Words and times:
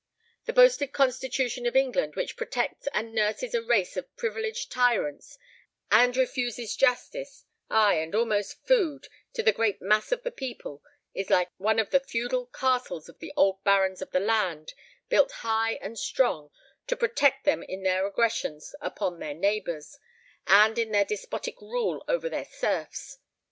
The 0.45 0.53
boasted 0.53 0.93
constitution 0.93 1.67
of 1.67 1.75
England, 1.75 2.15
which 2.15 2.35
protects 2.35 2.87
and 2.91 3.13
nurses 3.13 3.53
a 3.53 3.61
race 3.61 3.95
of 3.95 4.15
privileged 4.15 4.71
tyrants, 4.71 5.37
and 5.91 6.17
refuses 6.17 6.75
justice 6.75 7.45
ay, 7.69 7.93
and 8.01 8.15
almost 8.15 8.65
food 8.65 9.07
to 9.33 9.43
the 9.43 9.51
great 9.51 9.79
mass 9.79 10.11
of 10.11 10.23
the 10.23 10.31
people, 10.31 10.81
is 11.13 11.29
like 11.29 11.51
one 11.57 11.77
of 11.77 11.91
the 11.91 11.99
feudal 11.99 12.47
castles 12.47 13.09
of 13.09 13.19
the 13.19 13.31
old 13.37 13.63
barons 13.63 14.01
of 14.01 14.09
the 14.09 14.19
land, 14.19 14.73
built 15.07 15.31
high 15.43 15.73
and 15.73 15.99
strong, 15.99 16.49
to 16.87 16.95
protect 16.97 17.45
them 17.45 17.61
in 17.61 17.83
their 17.83 18.07
aggressions 18.07 18.73
upon 18.81 19.19
their 19.19 19.35
neighbours, 19.35 19.99
and 20.47 20.79
in 20.79 20.91
their 20.91 21.05
despotic 21.05 21.61
rule 21.61 22.03
over 22.07 22.27
their 22.27 22.45
serfs. 22.45 23.19